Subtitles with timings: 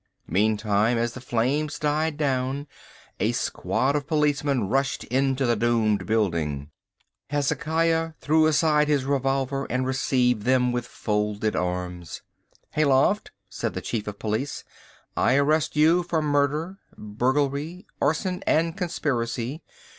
[0.27, 2.65] Meantime, as the flames died down,
[3.19, 6.71] a squad of policemen rushed into the doomed building.
[7.29, 12.23] Hezekiah threw aside his revolver and received them with folded arms.
[12.71, 14.63] "Hayloft," said the chief of police,
[15.15, 19.61] "I arrest you for murder, burglary, arson, and conspiracy.